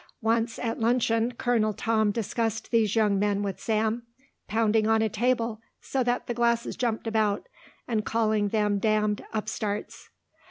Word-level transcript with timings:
Once, 0.23 0.57
at 0.57 0.79
luncheon, 0.79 1.31
Colonel 1.33 1.73
Tom 1.73 2.09
discussed 2.09 2.71
these 2.71 2.95
young 2.95 3.19
men 3.19 3.43
with 3.43 3.59
Sam, 3.59 4.01
pounding 4.47 4.87
on 4.87 5.03
a 5.03 5.09
table 5.09 5.61
so 5.79 6.03
that 6.03 6.25
the 6.25 6.33
glasses 6.33 6.75
jumped 6.75 7.05
about, 7.05 7.45
and 7.87 8.03
calling 8.03 8.47
them 8.47 8.79
damned 8.79 9.23
upstarts. 9.31 10.09